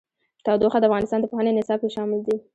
[0.45, 2.35] تودوخه د افغانستان د پوهنې نصاب کې شامل دي.